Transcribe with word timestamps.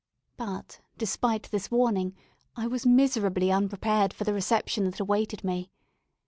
But, 0.35 0.81
despite 0.97 1.51
this 1.51 1.69
warning, 1.69 2.15
I 2.55 2.65
was 2.65 2.87
miserably 2.87 3.51
unprepared 3.51 4.15
for 4.15 4.23
the 4.23 4.33
reception 4.33 4.85
that 4.89 4.99
awaited 4.99 5.43
me. 5.43 5.69